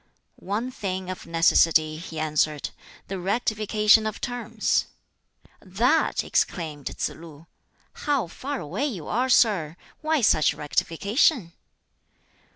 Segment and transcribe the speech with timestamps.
[0.39, 2.71] "One thing of necessity," he answered
[3.07, 4.87] "the rectification of terms."
[5.61, 7.45] "That!" exclaimed Tsz lu.
[7.93, 9.77] "How far away you are, sir!
[10.01, 11.53] Why such rectification?"